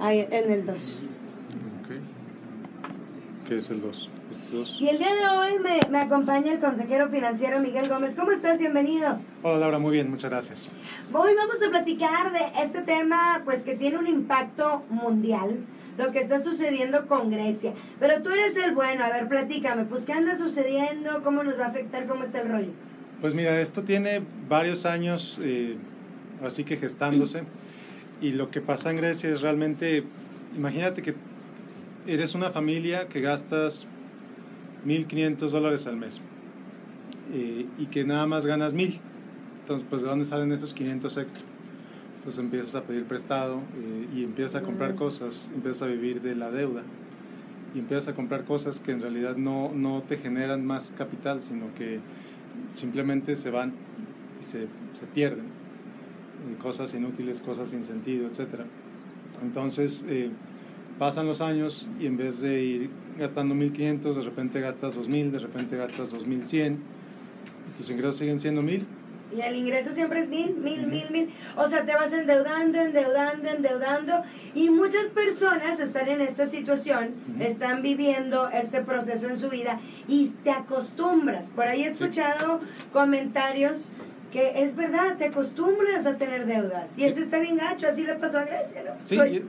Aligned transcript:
ahí 0.00 0.26
en 0.30 0.50
el 0.50 0.66
2. 0.66 0.98
Ok. 1.82 3.46
¿Qué 3.46 3.58
es 3.58 3.70
el 3.70 3.80
2? 3.80 4.10
¿Estos 4.30 4.52
dos? 4.52 4.76
Y 4.78 4.88
el 4.88 4.98
día 4.98 5.14
de 5.14 5.26
hoy 5.26 5.58
me, 5.62 5.80
me 5.90 5.98
acompaña 5.98 6.52
el 6.52 6.58
consejero 6.58 7.08
financiero 7.08 7.60
Miguel 7.60 7.88
Gómez. 7.88 8.14
¿Cómo 8.14 8.30
estás? 8.30 8.58
Bienvenido. 8.58 9.18
Hola 9.42 9.58
Laura, 9.58 9.78
muy 9.78 9.92
bien, 9.92 10.10
muchas 10.10 10.30
gracias. 10.30 10.68
Hoy 11.14 11.34
vamos 11.34 11.56
a 11.66 11.70
platicar 11.70 12.30
de 12.30 12.62
este 12.62 12.82
tema, 12.82 13.40
pues 13.46 13.64
que 13.64 13.74
tiene 13.74 13.96
un 13.96 14.06
impacto 14.06 14.84
mundial, 14.90 15.60
lo 15.96 16.12
que 16.12 16.20
está 16.20 16.42
sucediendo 16.42 17.06
con 17.06 17.30
Grecia. 17.30 17.72
Pero 17.98 18.22
tú 18.22 18.28
eres 18.28 18.54
el 18.56 18.74
bueno, 18.74 19.02
a 19.02 19.08
ver, 19.08 19.28
platícame, 19.28 19.84
pues 19.84 20.04
qué 20.04 20.12
anda 20.12 20.36
sucediendo, 20.36 21.22
cómo 21.22 21.42
nos 21.42 21.58
va 21.58 21.66
a 21.66 21.68
afectar, 21.68 22.06
cómo 22.06 22.24
está 22.24 22.42
el 22.42 22.50
rollo. 22.50 22.72
Pues 23.22 23.34
mira, 23.34 23.58
esto 23.60 23.82
tiene 23.82 24.22
varios 24.46 24.84
años, 24.84 25.40
eh, 25.42 25.76
así 26.44 26.64
que 26.64 26.76
gestándose. 26.76 27.44
Y 28.20 28.32
lo 28.32 28.50
que 28.50 28.60
pasa 28.60 28.90
en 28.90 28.96
Grecia 28.96 29.30
es 29.30 29.40
realmente, 29.40 30.04
imagínate 30.56 31.02
que 31.02 31.14
eres 32.06 32.34
una 32.34 32.50
familia 32.50 33.08
que 33.08 33.20
gastas 33.20 33.86
1.500 34.86 35.50
dólares 35.50 35.86
al 35.86 35.96
mes 35.96 36.20
eh, 37.32 37.66
y 37.78 37.86
que 37.86 38.04
nada 38.04 38.26
más 38.26 38.46
ganas 38.46 38.74
1.000. 38.74 38.98
Entonces, 39.60 39.86
pues 39.88 40.02
¿de 40.02 40.08
dónde 40.08 40.24
salen 40.24 40.50
esos 40.52 40.74
500 40.74 41.16
extra? 41.18 41.44
Pues 42.24 42.38
empiezas 42.38 42.74
a 42.74 42.82
pedir 42.82 43.04
prestado 43.04 43.60
eh, 43.76 44.08
y 44.16 44.24
empiezas 44.24 44.56
a 44.56 44.62
comprar 44.62 44.94
cosas, 44.94 45.50
empiezas 45.54 45.82
a 45.82 45.86
vivir 45.86 46.20
de 46.20 46.34
la 46.34 46.50
deuda 46.50 46.82
y 47.74 47.78
empiezas 47.78 48.08
a 48.08 48.14
comprar 48.14 48.44
cosas 48.44 48.80
que 48.80 48.92
en 48.92 49.00
realidad 49.00 49.36
no, 49.36 49.70
no 49.74 50.02
te 50.08 50.16
generan 50.16 50.64
más 50.64 50.92
capital, 50.96 51.42
sino 51.42 51.74
que 51.74 52.00
simplemente 52.68 53.36
se 53.36 53.50
van 53.50 53.74
y 54.40 54.44
se, 54.44 54.68
se 54.94 55.06
pierden. 55.14 55.46
Eh, 56.46 56.56
cosas 56.62 56.94
inútiles, 56.94 57.40
cosas 57.40 57.70
sin 57.70 57.82
sentido, 57.82 58.26
etc. 58.28 58.60
Entonces 59.42 60.04
eh, 60.08 60.30
pasan 60.98 61.26
los 61.26 61.40
años 61.40 61.88
y 62.00 62.06
en 62.06 62.16
vez 62.16 62.40
de 62.40 62.62
ir 62.62 62.90
gastando 63.18 63.54
1.500, 63.54 64.14
de 64.14 64.22
repente 64.22 64.60
gastas 64.60 64.96
2.000, 64.96 65.30
de 65.32 65.38
repente 65.40 65.76
gastas 65.76 66.14
2.100 66.14 66.76
y 66.76 67.76
tus 67.76 67.90
ingresos 67.90 68.16
siguen 68.16 68.38
siendo 68.40 68.62
1.000. 68.62 68.82
Y 69.36 69.42
el 69.42 69.56
ingreso 69.56 69.92
siempre 69.92 70.20
es 70.20 70.28
mil, 70.30 70.56
mil, 70.56 70.86
mil, 70.86 71.10
mil. 71.10 71.28
O 71.54 71.68
sea, 71.68 71.84
te 71.84 71.92
vas 71.92 72.10
endeudando, 72.14 72.78
endeudando, 72.80 73.50
endeudando. 73.50 74.22
Y 74.54 74.70
muchas 74.70 75.04
personas 75.14 75.80
están 75.80 76.08
en 76.08 76.22
esta 76.22 76.46
situación, 76.46 77.10
están 77.38 77.82
viviendo 77.82 78.48
este 78.48 78.80
proceso 78.80 79.28
en 79.28 79.38
su 79.38 79.50
vida 79.50 79.80
y 80.08 80.28
te 80.44 80.50
acostumbras. 80.50 81.50
Por 81.50 81.64
ahí 81.66 81.82
he 81.82 81.94
Sí. 81.94 82.02
escuchado 82.04 82.60
comentarios 82.90 83.90
que 84.32 84.62
es 84.62 84.76
verdad, 84.76 85.16
te 85.16 85.26
acostumbras 85.26 86.04
a 86.06 86.16
tener 86.18 86.44
deudas. 86.46 86.98
Y 86.98 87.02
Sí. 87.02 87.06
eso 87.08 87.20
está 87.20 87.40
bien 87.40 87.56
gacho, 87.56 87.86
así 87.86 88.04
le 88.04 88.14
pasó 88.16 88.38
a 88.38 88.44
Grecia, 88.44 88.82
¿no? 88.84 88.92
Sí, 89.04 89.16
Soy- 89.16 89.42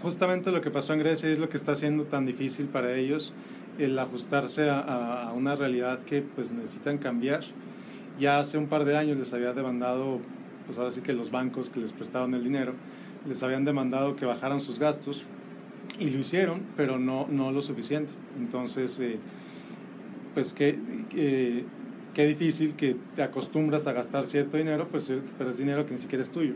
justamente 0.00 0.50
lo 0.52 0.60
que 0.60 0.70
pasó 0.70 0.94
en 0.94 1.00
Grecia 1.00 1.28
es 1.30 1.38
lo 1.38 1.48
que 1.48 1.56
está 1.56 1.72
haciendo 1.72 2.04
tan 2.04 2.24
difícil 2.24 2.66
para 2.66 2.94
ellos 2.94 3.32
el 3.78 3.98
ajustarse 3.98 4.70
a, 4.70 4.78
a- 4.80 5.32
una 5.32 5.54
realidad 5.54 5.98
que 6.06 6.22
pues 6.22 6.50
necesitan 6.52 6.96
cambiar. 6.98 7.44
Ya 8.18 8.38
hace 8.38 8.56
un 8.56 8.66
par 8.68 8.86
de 8.86 8.96
años 8.96 9.18
les 9.18 9.32
había 9.34 9.52
demandado, 9.52 10.18
pues 10.66 10.78
ahora 10.78 10.90
sí 10.90 11.02
que 11.02 11.12
los 11.12 11.30
bancos 11.30 11.68
que 11.68 11.80
les 11.80 11.92
prestaban 11.92 12.32
el 12.32 12.42
dinero, 12.42 12.72
les 13.28 13.42
habían 13.42 13.66
demandado 13.66 14.16
que 14.16 14.24
bajaran 14.24 14.62
sus 14.62 14.78
gastos 14.78 15.24
y 15.98 16.08
lo 16.08 16.18
hicieron, 16.20 16.62
pero 16.76 16.98
no, 16.98 17.26
no 17.30 17.52
lo 17.52 17.60
suficiente. 17.60 18.12
Entonces, 18.38 18.98
eh, 19.00 19.18
pues 20.34 20.54
qué, 20.54 20.78
qué 22.16 22.24
difícil 22.24 22.76
que 22.76 22.96
te 23.14 23.22
acostumbras 23.22 23.86
a 23.86 23.92
gastar 23.92 24.26
cierto 24.26 24.56
dinero, 24.56 24.88
pues, 24.90 25.10
eh, 25.10 25.20
pero 25.36 25.50
es 25.50 25.58
dinero 25.58 25.84
que 25.84 25.92
ni 25.92 25.98
siquiera 25.98 26.22
es 26.22 26.30
tuyo. 26.30 26.54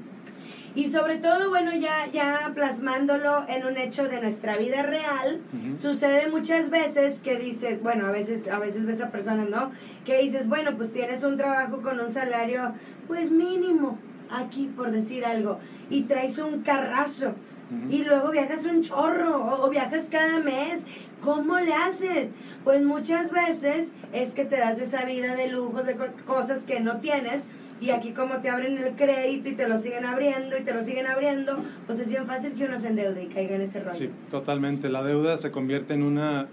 Y 0.75 0.89
sobre 0.89 1.19
todo, 1.19 1.51
bueno, 1.51 1.71
ya, 1.75 2.07
ya 2.11 2.51
plasmándolo 2.55 3.45
en 3.47 3.67
un 3.67 3.77
hecho 3.77 4.09
de 4.09 4.23
nuestra 4.23 4.57
vida 4.57 4.83
real, 4.83 5.43
sucede 5.77 6.31
muchas 6.31 6.71
veces 6.71 7.21
que 7.21 7.37
dices, 7.37 7.83
bueno, 7.83 8.07
a 8.07 8.11
veces, 8.11 8.49
a 8.49 8.59
veces 8.59 8.87
ves 8.87 9.03
a 9.03 9.11
personas, 9.11 9.51
¿no? 9.51 9.71
Que 10.07 10.23
dices, 10.23 10.49
bueno, 10.49 10.79
pues 10.79 10.95
tienes 10.95 11.25
un 11.25 11.37
trabajo 11.37 11.83
con 11.83 12.01
un 12.01 12.11
salario, 12.11 12.73
pues 13.07 13.31
mínimo, 13.31 13.99
aquí 14.31 14.71
por 14.75 14.91
decir 14.91 15.27
algo, 15.27 15.59
y 15.91 16.05
traes 16.05 16.39
un 16.39 16.63
carrazo. 16.63 17.35
Ujú. 17.71 17.93
Y 17.93 18.05
luego 18.05 18.31
viajas 18.31 18.65
un 18.67 18.83
chorro 18.83 19.37
o, 19.45 19.67
o 19.67 19.71
viajas 19.71 20.09
cada 20.11 20.41
mes. 20.41 20.85
¿Cómo 21.21 21.59
le 21.59 21.73
haces? 21.73 22.31
Pues 22.65 22.83
muchas 22.83 23.31
veces 23.31 23.93
es 24.13 24.35
que 24.35 24.45
te 24.45 24.57
das 24.59 24.79
esa 24.81 25.05
vida 25.05 25.35
de 25.37 25.49
lujos, 25.51 25.87
de 25.87 25.97
co- 25.97 26.07
cosas 26.27 26.65
que 26.65 26.81
no 26.81 26.99
tienes. 26.99 27.47
Y 27.81 27.91
aquí 27.91 28.13
como 28.13 28.41
te 28.41 28.51
abren 28.51 28.77
el 28.77 28.95
crédito 28.95 29.49
y 29.49 29.55
te 29.55 29.67
lo 29.67 29.79
siguen 29.79 30.05
abriendo 30.05 30.59
y 30.59 30.65
te 30.65 30.75
lo 30.75 30.83
siguen 30.83 31.07
abriendo, 31.07 31.59
pues 31.87 31.99
es 32.01 32.09
bien 32.09 32.27
fácil 32.27 32.53
que 32.53 32.65
uno 32.65 32.79
se 32.79 32.89
endeude 32.89 33.23
y 33.23 33.27
caiga 33.29 33.55
en 33.55 33.63
ese 33.63 33.81
rollo. 33.81 33.95
Sí, 33.95 34.11
totalmente. 34.31 34.91
La 34.91 35.03
deuda 35.03 35.39
se 35.39 35.51
convierte 35.51 35.95
en 35.95 36.03
una 36.03 36.47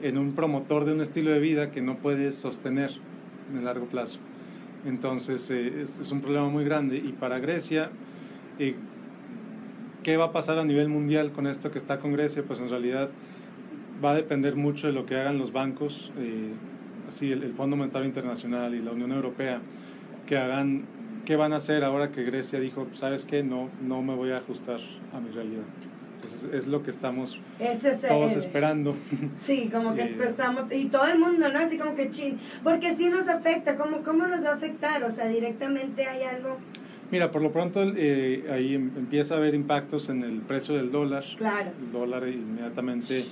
en 0.00 0.16
un 0.18 0.32
promotor 0.34 0.84
de 0.84 0.92
un 0.92 1.00
estilo 1.00 1.30
de 1.30 1.38
vida 1.40 1.70
que 1.70 1.80
no 1.82 1.98
puedes 1.98 2.36
sostener 2.36 2.90
en 3.50 3.58
el 3.58 3.64
largo 3.66 3.84
plazo. 3.86 4.18
Entonces 4.86 5.48
eh, 5.50 5.82
es, 5.82 5.98
es 5.98 6.10
un 6.10 6.20
problema 6.22 6.48
muy 6.48 6.64
grande 6.64 6.96
y 6.96 7.12
para 7.12 7.38
Grecia 7.38 7.90
eh, 8.58 8.74
¿qué 10.02 10.16
va 10.16 10.26
a 10.26 10.32
pasar 10.32 10.58
a 10.58 10.64
nivel 10.64 10.88
mundial 10.88 11.32
con 11.32 11.46
esto 11.46 11.70
que 11.70 11.78
está 11.78 11.98
con 11.98 12.12
Grecia? 12.12 12.42
Pues 12.46 12.60
en 12.60 12.68
realidad 12.68 13.10
va 14.04 14.12
a 14.12 14.14
depender 14.14 14.56
mucho 14.56 14.86
de 14.86 14.92
lo 14.92 15.06
que 15.06 15.16
hagan 15.16 15.38
los 15.38 15.52
bancos, 15.52 16.12
eh, 16.18 16.52
así 17.08 17.32
el, 17.32 17.42
el 17.42 17.52
Fondo 17.52 17.76
Monetario 17.76 18.06
Internacional 18.06 18.74
y 18.74 18.82
la 18.82 18.92
Unión 18.92 19.12
Europea, 19.12 19.60
que 20.26 20.36
hagan 20.36 20.86
qué 21.24 21.36
van 21.36 21.52
a 21.52 21.56
hacer 21.56 21.84
ahora 21.84 22.10
que 22.10 22.24
Grecia 22.24 22.60
dijo, 22.60 22.86
sabes 22.94 23.24
qué, 23.24 23.42
no, 23.42 23.70
no 23.82 24.02
me 24.02 24.14
voy 24.14 24.32
a 24.32 24.38
ajustar 24.38 24.80
a 25.12 25.20
mi 25.20 25.30
realidad. 25.30 25.62
Entonces 26.16 26.48
es 26.52 26.66
lo 26.68 26.82
que 26.82 26.90
estamos 26.90 27.40
es 27.58 28.00
todos 28.02 28.36
esperando. 28.36 28.94
Sí, 29.36 29.68
como 29.72 29.94
que 29.94 30.04
pues, 30.16 30.30
estamos, 30.30 30.64
y 30.72 30.86
todo 30.86 31.06
el 31.06 31.18
mundo, 31.18 31.48
¿no? 31.48 31.58
Así 31.58 31.78
como 31.78 31.94
que 31.94 32.10
chin, 32.10 32.38
porque 32.62 32.94
sí 32.94 33.08
nos 33.08 33.28
afecta, 33.28 33.76
¿cómo, 33.76 34.02
¿cómo 34.02 34.26
nos 34.26 34.44
va 34.44 34.50
a 34.50 34.54
afectar? 34.54 35.02
O 35.02 35.10
sea, 35.10 35.26
directamente 35.26 36.06
hay 36.06 36.22
algo, 36.22 36.58
Mira, 37.12 37.30
por 37.30 37.42
lo 37.42 37.52
pronto 37.52 37.82
eh, 37.82 38.46
ahí 38.50 38.74
em- 38.74 38.90
empieza 38.96 39.34
a 39.34 39.36
haber 39.36 39.54
impactos 39.54 40.08
en 40.08 40.24
el 40.24 40.40
precio 40.40 40.74
del 40.74 40.90
dólar. 40.90 41.22
claro. 41.36 41.70
El 41.78 41.92
dólar 41.92 42.26
inmediatamente 42.26 43.22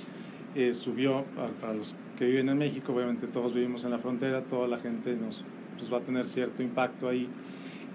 eh, 0.54 0.74
subió 0.74 1.24
para, 1.34 1.48
para 1.48 1.72
los 1.72 1.96
que 2.18 2.26
viven 2.26 2.50
en 2.50 2.58
México. 2.58 2.92
Obviamente 2.92 3.26
todos 3.26 3.54
vivimos 3.54 3.82
en 3.84 3.90
la 3.90 3.98
frontera, 3.98 4.42
toda 4.42 4.68
la 4.68 4.78
gente 4.78 5.16
nos 5.16 5.42
pues, 5.78 5.90
va 5.90 5.96
a 5.96 6.00
tener 6.02 6.26
cierto 6.26 6.62
impacto 6.62 7.08
ahí. 7.08 7.26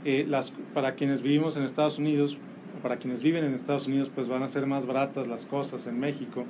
Eh, 0.05 0.25
las, 0.27 0.51
para 0.73 0.95
quienes 0.95 1.21
vivimos 1.21 1.55
en 1.55 1.61
Estados 1.61 1.99
Unidos, 1.99 2.39
para 2.81 2.97
quienes 2.97 3.21
viven 3.21 3.43
en 3.43 3.53
Estados 3.53 3.85
Unidos, 3.85 4.09
pues 4.13 4.27
van 4.27 4.41
a 4.41 4.47
ser 4.47 4.65
más 4.65 4.87
baratas 4.87 5.27
las 5.27 5.45
cosas 5.45 5.85
en 5.85 5.99
México. 5.99 6.45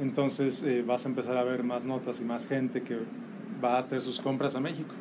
Entonces 0.00 0.64
eh, 0.64 0.82
vas 0.84 1.06
a 1.06 1.08
empezar 1.08 1.36
a 1.36 1.44
ver 1.44 1.62
más 1.62 1.84
notas 1.84 2.20
y 2.20 2.24
más 2.24 2.46
gente 2.48 2.82
que 2.82 2.98
va 3.62 3.76
a 3.76 3.78
hacer 3.78 4.00
sus 4.02 4.18
compras 4.18 4.56
a 4.56 4.60
México. 4.60 4.92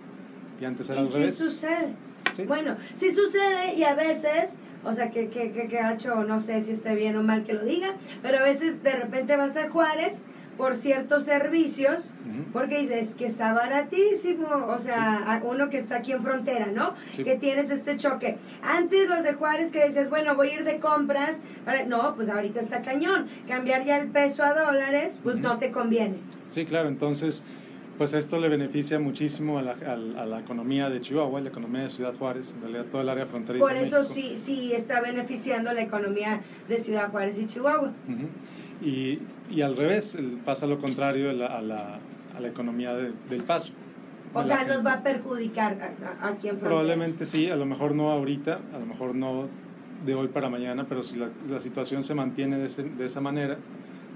Y 0.61 0.65
antes 0.65 0.87
era 0.91 1.01
Y 1.01 1.05
al 1.05 1.11
sí 1.11 1.31
sucede. 1.31 2.08
Sí. 2.41 2.47
Bueno, 2.47 2.77
sí 2.95 3.11
sucede 3.11 3.75
y 3.75 3.83
a 3.83 3.95
veces, 3.95 4.57
o 4.83 4.93
sea, 4.93 5.11
que, 5.11 5.27
que, 5.29 5.51
que, 5.51 5.67
que 5.67 5.79
ha 5.79 5.93
hecho, 5.93 6.23
no 6.23 6.39
sé 6.39 6.61
si 6.61 6.71
esté 6.71 6.95
bien 6.95 7.15
o 7.17 7.23
mal 7.23 7.43
que 7.43 7.53
lo 7.53 7.63
diga, 7.63 7.95
pero 8.21 8.39
a 8.39 8.43
veces 8.43 8.81
de 8.83 8.91
repente 8.91 9.35
vas 9.35 9.55
a 9.57 9.69
Juárez 9.69 10.23
por 10.57 10.75
ciertos 10.75 11.23
servicios, 11.23 12.11
porque 12.51 12.79
dices 12.79 13.15
que 13.15 13.25
está 13.25 13.53
baratísimo, 13.53 14.49
o 14.67 14.77
sea, 14.77 15.41
uno 15.45 15.69
que 15.69 15.77
está 15.77 15.95
aquí 15.95 16.11
en 16.11 16.21
frontera, 16.21 16.65
¿no? 16.65 16.95
Sí. 17.15 17.23
Que 17.23 17.37
tienes 17.37 17.71
este 17.71 17.95
choque. 17.95 18.37
Antes 18.61 19.07
los 19.07 19.23
de 19.23 19.35
Juárez 19.35 19.71
que 19.71 19.87
dices, 19.87 20.09
bueno, 20.09 20.35
voy 20.35 20.49
a 20.49 20.53
ir 20.55 20.63
de 20.65 20.79
compras, 20.79 21.39
para... 21.63 21.85
no, 21.85 22.13
pues 22.13 22.27
ahorita 22.27 22.59
está 22.59 22.81
cañón. 22.81 23.29
Cambiar 23.47 23.85
ya 23.85 23.99
el 23.99 24.09
peso 24.09 24.43
a 24.43 24.53
dólares, 24.53 25.21
pues 25.23 25.37
no 25.37 25.59
te 25.59 25.71
conviene. 25.71 26.17
Sí, 26.49 26.65
claro, 26.65 26.89
entonces, 26.89 27.41
pues 27.99 28.13
esto 28.13 28.39
le 28.39 28.47
beneficia 28.47 28.97
muchísimo 28.97 29.59
a 29.59 29.61
la, 29.61 29.73
al- 29.73 30.17
a 30.17 30.25
la 30.25 30.39
economía 30.39 30.89
de 30.89 31.01
Chihuahua, 31.01 31.41
la 31.41 31.49
economía 31.49 31.81
de 31.83 31.89
Ciudad 31.89 32.13
Juárez, 32.17 32.53
en 32.55 32.61
realidad 32.61 32.85
todo 32.89 33.01
el 33.01 33.09
área 33.09 33.25
fronteriza. 33.25 33.63
Por 33.67 33.75
eso 33.75 34.05
sí, 34.05 34.37
sí 34.37 34.71
está 34.73 35.01
beneficiando 35.01 35.73
la 35.73 35.81
economía 35.81 36.39
de 36.69 36.79
Ciudad 36.79 37.11
Juárez 37.11 37.37
y 37.37 37.45
Chihuahua. 37.45 37.91
Y, 38.81 39.19
y 39.51 39.61
al 39.61 39.75
revés, 39.75 40.17
pasa 40.45 40.65
lo 40.65 40.79
contrario 40.79 41.29
a 41.29 41.33
la, 41.33 41.45
a 41.47 41.61
la, 41.61 41.99
a 42.37 42.39
la 42.39 42.47
economía 42.47 42.93
de- 42.95 43.11
del 43.29 43.43
Paso. 43.43 43.73
O 44.33 44.43
sea, 44.45 44.63
nos 44.63 44.85
va 44.85 44.93
a 44.93 45.03
perjudicar 45.03 45.73
aquí 46.21 46.47
en 46.47 46.57
frontera. 46.57 46.59
Probablemente 46.69 47.25
sí, 47.25 47.49
a 47.49 47.57
lo 47.57 47.65
mejor 47.65 47.93
no 47.95 48.11
ahorita, 48.11 48.61
a 48.73 48.79
lo 48.79 48.85
mejor 48.85 49.13
no 49.13 49.47
de 50.05 50.15
hoy 50.15 50.29
para 50.29 50.49
mañana, 50.49 50.85
pero 50.87 51.03
si 51.03 51.17
la, 51.17 51.27
la 51.49 51.59
situación 51.59 52.03
se 52.05 52.15
mantiene 52.15 52.57
de, 52.59 52.67
ese- 52.67 52.83
de 52.83 53.05
esa 53.05 53.19
manera, 53.19 53.57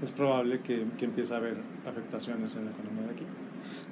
es 0.02 0.10
probable 0.10 0.60
que, 0.60 0.86
que 0.98 1.04
empiece 1.04 1.34
a 1.34 1.36
haber 1.36 1.56
afectaciones 1.86 2.54
en 2.54 2.64
la 2.64 2.70
economía 2.70 3.02
de 3.08 3.10
aquí. 3.10 3.24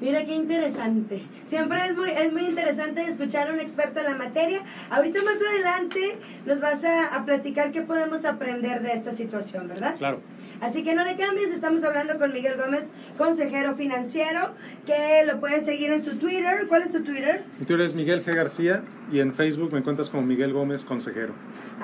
Mira 0.00 0.24
qué 0.24 0.34
interesante. 0.34 1.22
Siempre 1.44 1.78
es 1.86 1.96
muy, 1.96 2.10
es 2.10 2.32
muy 2.32 2.46
interesante 2.46 3.02
escuchar 3.02 3.48
a 3.48 3.52
un 3.52 3.60
experto 3.60 4.00
en 4.00 4.06
la 4.06 4.16
materia. 4.16 4.60
Ahorita 4.90 5.22
más 5.22 5.36
adelante 5.36 6.18
nos 6.44 6.60
vas 6.60 6.84
a, 6.84 7.14
a 7.14 7.24
platicar 7.24 7.70
qué 7.70 7.82
podemos 7.82 8.24
aprender 8.24 8.82
de 8.82 8.92
esta 8.92 9.12
situación, 9.12 9.68
¿verdad? 9.68 9.94
Claro. 9.98 10.20
Así 10.60 10.84
que 10.84 10.94
no 10.94 11.04
le 11.04 11.16
cambies, 11.16 11.50
estamos 11.50 11.82
hablando 11.82 12.18
con 12.18 12.32
Miguel 12.32 12.56
Gómez, 12.56 12.88
consejero 13.18 13.74
financiero, 13.74 14.54
que 14.86 15.24
lo 15.26 15.40
puedes 15.40 15.64
seguir 15.64 15.90
en 15.90 16.04
su 16.04 16.16
Twitter. 16.18 16.66
¿Cuál 16.68 16.82
es 16.82 16.92
tu 16.92 17.02
Twitter? 17.02 17.42
Mi 17.58 17.66
Twitter 17.66 17.86
es 17.86 17.94
Miguel 17.94 18.24
G. 18.24 18.34
García 18.34 18.82
y 19.10 19.20
en 19.20 19.34
Facebook 19.34 19.72
me 19.72 19.80
encuentras 19.80 20.10
como 20.10 20.22
Miguel 20.22 20.52
Gómez 20.52 20.84
Consejero. 20.84 21.34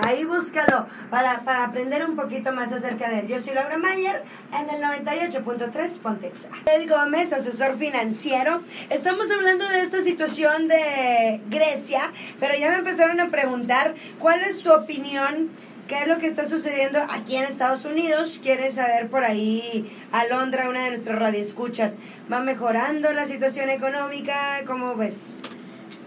Ahí 0.07 0.25
búscalo 0.25 0.87
para, 1.11 1.45
para 1.45 1.65
aprender 1.65 2.05
un 2.05 2.15
poquito 2.15 2.53
más 2.53 2.73
acerca 2.73 3.11
de 3.11 3.21
él. 3.21 3.29
Yo 3.29 3.39
soy 3.39 3.55
Laura 3.55 3.79
Mayer 3.79 4.23
en 4.53 4.71
el 4.71 4.83
98.3 4.83 5.99
Pontexa. 5.99 6.51
Miguel 6.67 6.89
Gómez, 6.89 7.33
asesor 7.33 7.77
financiero. 7.77 8.63
Estamos 8.91 9.31
hablando 9.31 9.69
de 9.69 9.81
esta 9.81 10.03
situación 10.03 10.69
de 10.69 11.41
Grecia, 11.51 12.03
pero 12.39 12.55
ya 12.57 12.71
me 12.71 12.77
empezaron 12.77 13.21
a 13.21 13.29
preguntar 13.29 13.95
cuál 14.19 14.43
es 14.43 14.63
tu 14.63 14.73
opinión 14.73 15.51
qué 15.89 16.03
es 16.03 16.07
lo 16.07 16.19
que 16.19 16.27
está 16.27 16.47
sucediendo 16.47 17.01
aquí 17.11 17.37
en 17.37 17.45
Estados 17.45 17.87
Unidos. 17.87 18.39
Quieres 18.43 18.75
saber 18.75 19.09
por 19.09 19.25
ahí, 19.25 19.91
Alondra, 20.13 20.69
una 20.69 20.85
de 20.85 20.91
nuestras 20.91 21.19
radioescuchas, 21.19 21.97
¿va 22.31 22.41
mejorando 22.41 23.11
la 23.13 23.27
situación 23.27 23.71
económica? 23.71 24.35
¿Cómo 24.67 24.95
ves? 24.97 25.35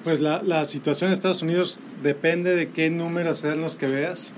Pues 0.03 0.19
la, 0.19 0.41
la 0.41 0.65
situación 0.65 1.09
en 1.09 1.13
Estados 1.13 1.41
Unidos 1.41 1.79
depende 2.01 2.55
de 2.55 2.69
qué 2.69 2.89
números 2.89 3.39
sean 3.39 3.61
los 3.61 3.75
que 3.75 3.87
veas. 3.87 4.33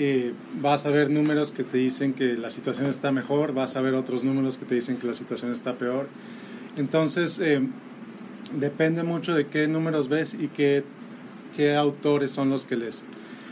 Eh, 0.00 0.32
vas 0.60 0.86
a 0.86 0.90
ver 0.90 1.10
números 1.10 1.50
que 1.50 1.64
te 1.64 1.78
dicen 1.78 2.14
que 2.14 2.34
la 2.34 2.50
situación 2.50 2.86
está 2.86 3.10
mejor, 3.10 3.52
vas 3.52 3.74
a 3.74 3.80
ver 3.80 3.94
otros 3.94 4.22
números 4.22 4.56
que 4.56 4.64
te 4.64 4.76
dicen 4.76 4.96
que 4.96 5.08
la 5.08 5.14
situación 5.14 5.50
está 5.50 5.76
peor. 5.76 6.08
Entonces, 6.76 7.40
eh, 7.40 7.66
depende 8.54 9.02
mucho 9.02 9.34
de 9.34 9.48
qué 9.48 9.66
números 9.66 10.08
ves 10.08 10.34
y 10.34 10.48
qué, 10.48 10.84
qué 11.56 11.74
autores 11.74 12.30
son 12.30 12.48
los 12.50 12.64
que 12.64 12.76
les... 12.76 13.02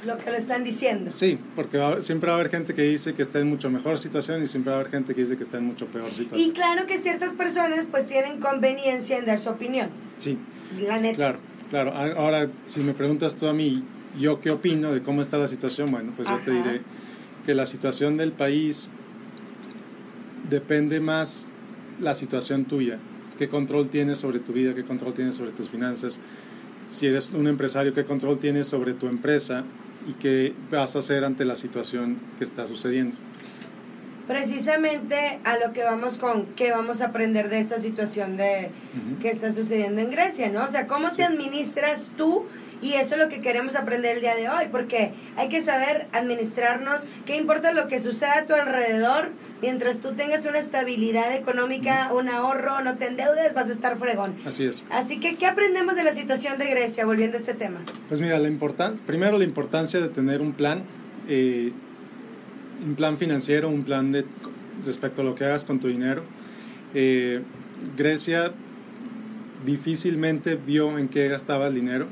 Lo 0.05 0.19
que 0.19 0.31
lo 0.31 0.37
están 0.37 0.63
diciendo. 0.63 1.11
Sí, 1.11 1.37
porque 1.57 1.81
siempre 1.99 2.29
va 2.29 2.37
a 2.37 2.39
haber 2.39 2.51
gente 2.51 2.75
que 2.75 2.83
dice 2.83 3.13
que 3.13 3.23
está 3.23 3.41
en 3.41 3.49
mucho 3.49 3.69
mejor 3.69 3.99
situación 3.99 4.41
y 4.41 4.47
siempre 4.47 4.71
va 4.71 4.77
a 4.77 4.81
haber 4.81 4.93
gente 4.93 5.17
que 5.17 5.23
dice 5.23 5.37
que 5.37 5.43
está 5.43 5.59
en 5.59 5.65
mucho 5.65 5.87
peor 5.87 6.15
situación. 6.15 6.49
Y 6.49 6.53
claro 6.53 6.87
que 6.87 6.97
ciertas 6.97 7.33
personas 7.33 7.87
pues 7.91 8.07
tienen 8.07 8.39
conveniencia 8.39 9.19
en 9.19 9.25
dar 9.27 9.41
su 9.41 9.49
opinión. 9.49 9.89
Sí. 10.17 10.39
La 10.81 10.99
neta. 10.99 11.17
Claro. 11.17 11.39
Claro, 11.71 11.93
ahora 11.95 12.49
si 12.67 12.81
me 12.81 12.95
preguntas 12.95 13.37
tú 13.37 13.49
a 13.49 13.53
mí, 13.53 13.83
yo 14.21 14.41
qué 14.41 14.53
opino 14.53 14.93
de 14.93 15.03
cómo 15.03 15.21
está 15.21 15.37
la 15.37 15.49
situación, 15.49 15.91
bueno, 15.91 16.13
pues 16.15 16.29
yo 16.29 16.39
te 16.45 16.53
diré 16.53 16.81
que 17.45 17.55
la 17.55 17.67
situación 17.67 18.17
del 18.17 18.31
país 18.31 18.89
depende 20.49 21.01
más 21.01 21.49
la 22.01 22.15
situación 22.15 22.67
tuya, 22.67 23.01
qué 23.37 23.49
control 23.49 23.89
tienes 23.89 24.19
sobre 24.19 24.39
tu 24.39 24.53
vida, 24.53 24.75
qué 24.75 24.85
control 24.85 25.15
tienes 25.15 25.35
sobre 25.35 25.51
tus 25.51 25.69
finanzas, 25.69 26.21
si 26.87 27.07
eres 27.07 27.33
un 27.33 27.49
empresario, 27.49 27.93
qué 27.93 28.05
control 28.05 28.39
tienes 28.39 28.69
sobre 28.69 28.93
tu 28.93 29.09
empresa 29.09 29.65
y 30.09 30.13
qué 30.13 30.55
vas 30.71 30.95
a 30.95 31.01
hacer 31.01 31.25
ante 31.25 31.45
la 31.45 31.57
situación 31.57 32.19
que 32.39 32.45
está 32.45 32.69
sucediendo 32.69 33.17
precisamente 34.27 35.41
a 35.45 35.59
lo 35.59 35.73
que 35.73 35.83
vamos 35.83 36.19
con 36.19 36.47
qué 36.55 36.71
vamos 36.71 37.01
a 37.01 37.07
aprender 37.07 37.49
de 37.49 37.59
esta 37.59 37.79
situación 37.79 38.37
de 38.37 38.71
que 39.21 39.31
está 39.31 39.53
sucediendo 39.53 40.01
en 40.01 40.11
Grecia, 40.11 40.51
¿no? 40.51 40.65
O 40.65 40.69
sea, 40.69 40.87
cómo 40.87 41.11
te 41.11 41.23
administras 41.23 42.13
tú 42.17 42.47
y 42.83 42.95
eso 42.95 43.15
es 43.15 43.21
lo 43.21 43.29
que 43.29 43.41
queremos 43.41 43.75
aprender 43.75 44.17
el 44.17 44.21
día 44.21 44.37
de 44.37 44.49
hoy, 44.49 44.67
porque 44.71 45.13
hay 45.37 45.49
que 45.49 45.63
saber 45.63 46.09
administrarnos, 46.13 47.07
qué 47.25 47.37
importa 47.37 47.73
lo 47.73 47.89
que 47.89 48.01
suceda 48.01 48.41
a 48.41 48.47
tu 48.47 48.55
alrededor, 48.55 49.31
mientras 49.63 50.01
tú 50.01 50.13
tengas 50.13 50.45
una 50.45 50.59
estabilidad 50.59 51.35
económica, 51.35 52.13
un 52.13 52.29
ahorro, 52.29 52.83
no 52.83 52.97
te 52.97 53.07
endeudes, 53.07 53.55
vas 53.55 53.69
a 53.69 53.73
estar 53.73 53.99
fregón. 53.99 54.37
Así 54.45 54.65
es. 54.65 54.83
Así 54.91 55.19
que, 55.19 55.37
¿qué 55.37 55.47
aprendemos 55.47 55.97
de 55.97 56.05
la 56.05 56.13
situación 56.13 56.59
de 56.59 56.67
Grecia, 56.67 57.07
volviendo 57.07 57.39
a 57.39 57.41
este 57.41 57.55
tema? 57.55 57.81
Pues 58.09 58.21
mira, 58.21 58.39
la 58.39 58.51
primero 59.07 59.39
la 59.39 59.45
importancia 59.45 60.01
de 60.01 60.09
tener 60.09 60.41
un 60.41 60.53
plan. 60.53 60.85
Eh, 61.29 61.73
un 62.85 62.95
plan 62.95 63.19
financiero, 63.19 63.69
un 63.69 63.85
plan 63.85 64.13
de, 64.13 64.25
respecto 64.85 65.23
a 65.23 65.25
lo 65.25 65.35
que 65.35 65.45
hagas 65.45 65.65
con 65.65 65.81
tu 65.81 65.89
dinero. 65.89 66.23
Eh, 66.95 67.43
Grecia 67.97 68.53
difícilmente 69.65 70.57
vio 70.57 70.99
en 70.99 71.09
qué 71.09 71.29
gastaba 71.29 71.69
el 71.69 71.75
dinero, 71.75 72.07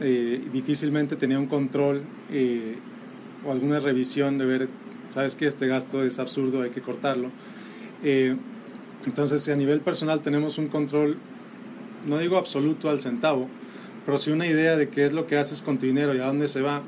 eh, 0.00 0.42
difícilmente 0.52 1.16
tenía 1.16 1.38
un 1.38 1.46
control 1.46 2.02
eh, 2.30 2.76
o 3.44 3.52
alguna 3.52 3.80
revisión 3.80 4.38
de 4.38 4.46
ver, 4.46 4.68
sabes 5.08 5.34
que 5.34 5.46
este 5.46 5.66
gasto 5.66 6.04
es 6.04 6.18
absurdo, 6.18 6.62
hay 6.62 6.70
que 6.70 6.80
cortarlo. 6.80 7.30
entonces, 9.04 9.48
a 9.48 9.56
nivel 9.56 9.80
personal 9.80 10.20
tenemos 10.20 10.58
un 10.58 10.68
control, 10.68 11.16
no 12.06 12.18
digo 12.18 12.36
absoluto 12.36 12.88
al 12.90 13.00
centavo, 13.00 13.48
pero 14.06 14.18
sí 14.18 14.30
una 14.30 14.46
idea 14.46 14.76
de 14.76 14.88
qué 14.88 15.04
es 15.04 15.12
lo 15.12 15.26
que 15.26 15.36
haces 15.36 15.60
con 15.60 15.78
tu 15.78 15.86
dinero 15.86 16.14
y 16.14 16.20
a 16.20 16.26
dónde 16.26 16.48
se 16.48 16.60
va. 16.62 16.82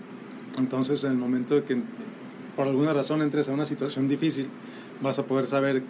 Entonces, 0.56 1.05
en 1.05 1.12
el 1.12 1.19
momento 1.19 1.55
de 1.55 1.64
que 1.64 1.82
por 2.60 2.68
alguna 2.68 2.92
razón 2.92 3.22
entres 3.22 3.48
a 3.48 3.52
una 3.52 3.64
situación 3.64 4.06
difícil, 4.06 4.46
vas 5.00 5.18
a 5.18 5.24
poder 5.24 5.46
saber 5.46 5.82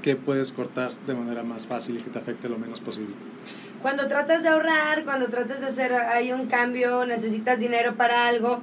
qué 0.00 0.16
puedes 0.16 0.50
cortar 0.50 0.92
de 1.06 1.12
manera 1.12 1.42
más 1.42 1.66
fácil 1.66 1.98
y 1.98 2.00
que 2.00 2.08
te 2.08 2.18
afecte 2.18 2.48
lo 2.48 2.56
menos 2.56 2.80
posible. 2.80 3.14
Cuando 3.82 4.08
tratas 4.08 4.42
de 4.42 4.48
ahorrar, 4.48 5.04
cuando 5.04 5.26
tratas 5.26 5.60
de 5.60 5.66
hacer, 5.66 5.92
hay 5.92 6.32
un 6.32 6.46
cambio, 6.46 7.04
necesitas 7.04 7.58
dinero 7.58 7.96
para 7.96 8.28
algo, 8.28 8.62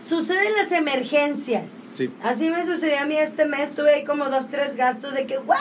suceden 0.00 0.52
las 0.56 0.72
emergencias. 0.72 1.70
Sí. 1.94 2.10
Así 2.22 2.50
me 2.50 2.64
sucedió 2.66 3.00
a 3.00 3.06
mí 3.06 3.16
este 3.16 3.46
mes, 3.46 3.74
tuve 3.74 3.94
ahí 3.94 4.04
como 4.04 4.26
dos, 4.26 4.48
tres 4.50 4.76
gastos 4.76 5.14
de 5.14 5.26
que, 5.26 5.38
wow, 5.38 5.56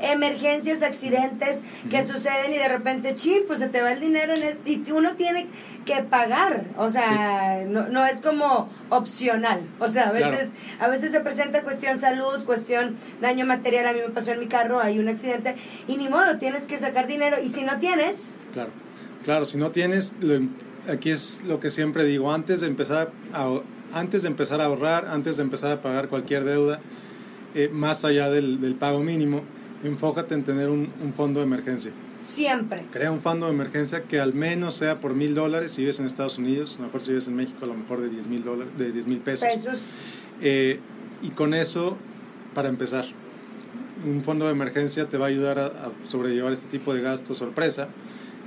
emergencias, 0.00 0.82
accidentes 0.82 1.62
que 1.90 2.04
suceden 2.04 2.52
y 2.52 2.58
de 2.58 2.68
repente, 2.68 3.16
ching, 3.16 3.42
pues 3.46 3.58
se 3.58 3.68
te 3.68 3.82
va 3.82 3.92
el 3.92 4.00
dinero 4.00 4.34
y 4.64 4.90
uno 4.92 5.14
tiene 5.14 5.48
que 5.84 6.02
pagar, 6.02 6.64
o 6.76 6.90
sea, 6.90 7.64
no, 7.66 7.88
no, 7.88 8.06
es 8.06 8.20
como 8.20 8.68
opcional, 8.90 9.62
o 9.80 9.88
sea, 9.88 10.10
a 10.10 10.12
veces, 10.12 10.50
a 10.78 10.86
veces 10.86 11.10
se 11.10 11.20
presenta 11.20 11.62
cuestión 11.62 11.98
salud, 11.98 12.44
cuestión 12.44 12.96
daño 13.20 13.44
material, 13.46 13.88
a 13.88 13.92
mí 13.92 13.98
me 14.06 14.12
pasó 14.12 14.30
en 14.32 14.40
mi 14.40 14.46
carro, 14.46 14.80
hay 14.80 15.00
un 15.00 15.08
accidente 15.08 15.56
y 15.88 15.96
ni 15.96 16.08
modo, 16.08 16.38
tienes 16.38 16.66
que 16.66 16.78
sacar 16.78 17.06
dinero. 17.06 17.36
Y 17.42 17.48
si 17.48 17.62
no 17.64 17.78
tienes... 17.78 18.34
Claro, 18.52 18.70
claro, 19.24 19.44
si 19.44 19.58
no 19.58 19.70
tienes, 19.70 20.14
aquí 20.88 21.10
es 21.10 21.42
lo 21.44 21.60
que 21.60 21.70
siempre 21.70 22.04
digo, 22.04 22.32
antes 22.32 22.60
de 22.60 22.66
empezar 22.66 23.12
a, 23.32 23.60
antes 23.92 24.22
de 24.22 24.28
empezar 24.28 24.60
a 24.60 24.66
ahorrar, 24.66 25.06
antes 25.06 25.36
de 25.36 25.42
empezar 25.42 25.72
a 25.72 25.82
pagar 25.82 26.08
cualquier 26.08 26.44
deuda, 26.44 26.80
eh, 27.54 27.68
más 27.72 28.04
allá 28.04 28.30
del, 28.30 28.60
del 28.60 28.74
pago 28.74 29.00
mínimo, 29.00 29.42
enfócate 29.84 30.34
en 30.34 30.44
tener 30.44 30.68
un, 30.68 30.92
un, 31.02 31.12
fondo 31.12 31.40
de 31.40 31.46
emergencia. 31.46 31.92
Siempre. 32.16 32.84
Crea 32.92 33.10
un 33.10 33.20
fondo 33.20 33.46
de 33.46 33.52
emergencia 33.52 34.04
que 34.04 34.20
al 34.20 34.32
menos 34.32 34.76
sea 34.76 35.00
por 35.00 35.14
mil 35.14 35.34
dólares 35.34 35.72
si 35.72 35.82
vives 35.82 35.98
en 35.98 36.06
Estados 36.06 36.38
Unidos, 36.38 36.76
a 36.76 36.80
lo 36.80 36.86
mejor 36.86 37.02
si 37.02 37.10
vives 37.10 37.26
en 37.26 37.36
México, 37.36 37.58
a 37.62 37.66
lo 37.66 37.74
mejor 37.74 38.00
de 38.00 38.08
diez 38.08 38.26
mil 38.26 38.44
de 38.78 38.92
diez 38.92 39.06
mil 39.06 39.18
pesos. 39.18 39.48
Pesos. 39.48 39.90
Eh, 40.40 40.78
y 41.20 41.30
con 41.30 41.54
eso, 41.54 41.96
para 42.54 42.68
empezar, 42.68 43.04
un 44.06 44.22
fondo 44.24 44.46
de 44.46 44.52
emergencia 44.52 45.08
te 45.08 45.18
va 45.18 45.26
a 45.26 45.28
ayudar 45.28 45.58
a, 45.58 45.66
a 45.66 45.90
sobrellevar 46.04 46.52
este 46.52 46.68
tipo 46.68 46.94
de 46.94 47.00
gasto 47.00 47.34
sorpresa 47.34 47.88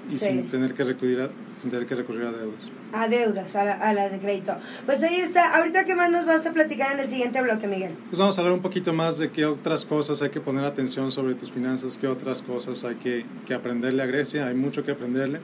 y 0.09 0.13
sin 0.13 0.47
tener 0.47 0.73
que 0.73 0.83
recurrir 0.83 1.21
a, 1.21 1.29
sin 1.59 1.69
tener 1.69 1.85
que 1.85 1.95
recurrir 1.95 2.25
a 2.25 2.31
deudas. 2.31 2.71
A 2.93 3.07
deudas, 3.07 3.55
a 3.55 3.65
la, 3.65 3.73
a 3.73 3.93
la 3.93 4.09
de 4.09 4.19
crédito. 4.19 4.57
Pues 4.85 5.01
ahí 5.03 5.15
está. 5.15 5.55
Ahorita, 5.57 5.85
¿qué 5.85 5.95
más 5.95 6.09
nos 6.09 6.25
vas 6.25 6.45
a 6.45 6.51
platicar 6.51 6.93
en 6.93 6.99
el 6.99 7.07
siguiente 7.07 7.41
bloque, 7.41 7.67
Miguel? 7.67 7.95
Pues 8.09 8.19
vamos 8.19 8.37
a 8.37 8.41
hablar 8.41 8.53
un 8.53 8.61
poquito 8.61 8.93
más 8.93 9.17
de 9.17 9.31
qué 9.31 9.45
otras 9.45 9.85
cosas 9.85 10.21
hay 10.21 10.29
que 10.29 10.41
poner 10.41 10.65
atención 10.65 11.11
sobre 11.11 11.35
tus 11.35 11.51
finanzas, 11.51 11.97
qué 11.97 12.07
otras 12.07 12.41
cosas 12.41 12.83
hay 12.83 12.95
que, 12.95 13.25
que 13.45 13.53
aprenderle 13.53 14.03
a 14.03 14.05
Grecia. 14.05 14.47
Hay 14.47 14.55
mucho 14.55 14.83
que 14.83 14.91
aprenderle. 14.91 15.39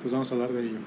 Pues 0.00 0.12
vamos 0.12 0.30
a 0.30 0.34
hablar 0.34 0.52
de 0.52 0.62
ello. 0.62 0.78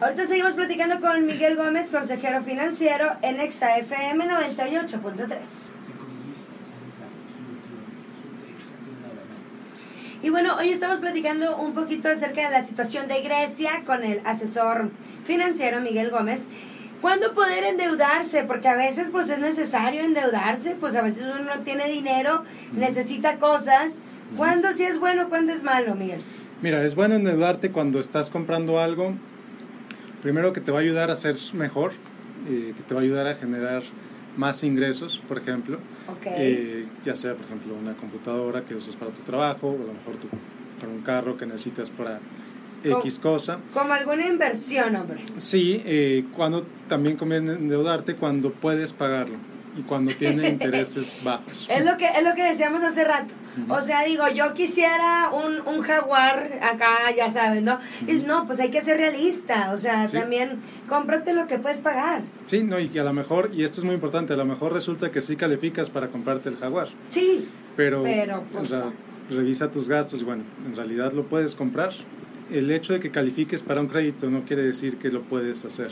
Ahorita 0.00 0.26
seguimos 0.26 0.54
platicando 0.54 1.00
con 1.00 1.24
Miguel 1.24 1.56
Gómez, 1.56 1.90
consejero 1.90 2.42
financiero 2.42 3.06
en 3.22 3.40
EXA-FM 3.40 4.26
98.3. 4.26 5.83
Y 10.24 10.30
bueno, 10.30 10.56
hoy 10.56 10.70
estamos 10.70 11.00
platicando 11.00 11.58
un 11.58 11.74
poquito 11.74 12.08
acerca 12.08 12.48
de 12.48 12.50
la 12.50 12.64
situación 12.64 13.08
de 13.08 13.20
Grecia 13.20 13.82
con 13.84 14.02
el 14.02 14.22
asesor 14.24 14.88
financiero 15.22 15.82
Miguel 15.82 16.10
Gómez. 16.10 16.46
¿Cuándo 17.02 17.34
poder 17.34 17.62
endeudarse? 17.64 18.42
Porque 18.44 18.68
a 18.68 18.74
veces 18.74 19.08
pues 19.12 19.28
es 19.28 19.38
necesario 19.38 20.00
endeudarse, 20.00 20.76
pues 20.80 20.94
a 20.94 21.02
veces 21.02 21.24
uno 21.24 21.44
no 21.44 21.60
tiene 21.60 21.90
dinero, 21.90 22.42
necesita 22.72 23.36
cosas. 23.36 23.98
¿Cuándo 24.34 24.72
sí 24.72 24.84
es 24.84 24.98
bueno, 24.98 25.28
cuándo 25.28 25.52
es 25.52 25.62
malo, 25.62 25.94
Miguel? 25.94 26.22
Mira, 26.62 26.82
es 26.82 26.94
bueno 26.94 27.16
endeudarte 27.16 27.70
cuando 27.70 28.00
estás 28.00 28.30
comprando 28.30 28.80
algo, 28.80 29.12
primero 30.22 30.54
que 30.54 30.62
te 30.62 30.72
va 30.72 30.78
a 30.78 30.80
ayudar 30.80 31.10
a 31.10 31.16
ser 31.16 31.36
mejor, 31.52 31.92
eh, 32.48 32.72
que 32.74 32.82
te 32.82 32.94
va 32.94 33.00
a 33.00 33.04
ayudar 33.04 33.26
a 33.26 33.34
generar 33.34 33.82
más 34.38 34.64
ingresos, 34.64 35.20
por 35.28 35.36
ejemplo. 35.36 35.80
Eh, 36.26 36.86
ya 37.04 37.14
sea, 37.14 37.34
por 37.34 37.46
ejemplo, 37.46 37.74
una 37.74 37.94
computadora 37.96 38.64
que 38.64 38.74
usas 38.74 38.96
para 38.96 39.10
tu 39.10 39.22
trabajo, 39.22 39.68
o 39.68 39.74
a 39.74 39.86
lo 39.86 39.92
mejor 39.92 40.16
tu, 40.16 40.28
para 40.80 40.92
un 40.92 41.02
carro 41.02 41.36
que 41.36 41.46
necesitas 41.46 41.90
para 41.90 42.20
X 42.82 43.18
cosa. 43.18 43.60
Como 43.72 43.92
alguna 43.92 44.26
inversión, 44.26 44.94
hombre. 44.96 45.24
Sí, 45.38 45.82
eh, 45.84 46.24
cuando 46.34 46.66
también 46.88 47.16
conviene 47.16 47.52
endeudarte 47.52 48.16
cuando 48.16 48.52
puedes 48.52 48.92
pagarlo 48.92 49.53
y 49.76 49.82
cuando 49.82 50.12
tiene 50.14 50.48
intereses 50.50 51.16
bajos. 51.22 51.66
Es 51.70 51.84
lo 51.84 51.96
que 51.96 52.06
es 52.06 52.22
lo 52.22 52.34
que 52.34 52.44
decíamos 52.44 52.82
hace 52.82 53.04
rato. 53.04 53.34
O 53.68 53.80
sea, 53.80 54.02
digo, 54.02 54.24
yo 54.34 54.52
quisiera 54.54 55.30
un, 55.32 55.60
un 55.66 55.82
jaguar 55.82 56.58
acá, 56.62 57.10
ya 57.16 57.30
sabes, 57.30 57.62
¿no? 57.62 57.78
no, 58.26 58.46
pues 58.46 58.58
hay 58.58 58.70
que 58.70 58.82
ser 58.82 58.96
realista, 58.96 59.72
o 59.72 59.78
sea, 59.78 60.06
también 60.08 60.60
cómprate 60.88 61.34
lo 61.34 61.46
que 61.46 61.58
puedes 61.58 61.78
pagar. 61.78 62.22
Sí, 62.44 62.64
no, 62.64 62.80
y 62.80 62.98
a 62.98 63.04
lo 63.04 63.12
mejor, 63.12 63.50
y 63.54 63.62
esto 63.62 63.80
es 63.80 63.84
muy 63.84 63.94
importante, 63.94 64.32
a 64.32 64.36
lo 64.36 64.44
mejor 64.44 64.72
resulta 64.72 65.10
que 65.10 65.20
sí 65.20 65.36
calificas 65.36 65.88
para 65.88 66.08
comprarte 66.08 66.48
el 66.48 66.56
jaguar. 66.56 66.88
Sí. 67.08 67.48
Pero, 67.76 68.02
pero 68.02 68.42
pues, 68.52 68.70
revisa 69.30 69.70
tus 69.70 69.88
gastos 69.88 70.20
y 70.20 70.24
bueno, 70.24 70.44
en 70.66 70.76
realidad 70.76 71.12
lo 71.12 71.24
puedes 71.24 71.54
comprar 71.54 71.92
el 72.50 72.70
hecho 72.70 72.92
de 72.92 73.00
que 73.00 73.10
califiques 73.10 73.62
para 73.62 73.80
un 73.80 73.88
crédito 73.88 74.30
no 74.30 74.44
quiere 74.44 74.62
decir 74.62 74.98
que 74.98 75.10
lo 75.10 75.22
puedes 75.22 75.64
hacer. 75.64 75.90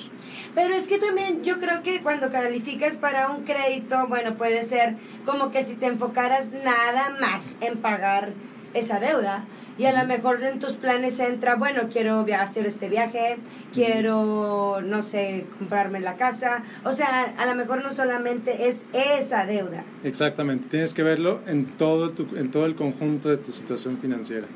Pero 0.55 0.75
es 0.75 0.89
que 0.89 0.99
también 0.99 1.43
yo 1.43 1.59
creo 1.59 1.83
que 1.83 2.01
cuando 2.03 2.31
calificas 2.31 2.97
para 2.97 3.29
un 3.29 3.45
crédito, 3.45 4.07
bueno, 4.09 4.37
puede 4.37 4.65
ser 4.65 4.97
como 5.25 5.51
que 5.51 5.65
si 5.65 5.75
te 5.75 5.87
enfocaras 5.87 6.51
nada 6.53 7.17
más 7.21 7.55
en 7.61 7.79
pagar 7.79 8.33
esa 8.75 9.01
deuda, 9.01 9.47
y 9.79 9.87
a 9.87 9.93
lo 9.99 10.07
mejor 10.07 10.43
en 10.43 10.59
tus 10.59 10.75
planes 10.75 11.19
entra, 11.19 11.55
bueno, 11.55 11.89
quiero 11.91 12.27
hacer 12.39 12.67
este 12.67 12.89
viaje, 12.89 13.39
quiero, 13.73 14.81
no 14.83 15.03
sé, 15.03 15.47
comprarme 15.59 16.01
la 16.01 16.17
casa. 16.17 16.63
O 16.85 16.93
sea, 16.93 17.35
a 17.39 17.47
lo 17.47 17.55
mejor 17.55 17.83
no 17.83 17.91
solamente 17.93 18.69
es 18.69 18.83
esa 18.93 19.47
deuda. 19.47 19.85
Exactamente, 20.05 20.69
tienes 20.69 20.93
que 20.93 21.03
verlo 21.03 21.41
en 21.47 21.65
todo, 21.65 22.11
tu, 22.11 22.37
en 22.37 22.51
todo 22.51 22.67
el 22.67 22.75
conjunto 22.75 23.31
de 23.31 23.39
tu 23.39 23.51
situación 23.51 23.99
financiera. 23.99 24.47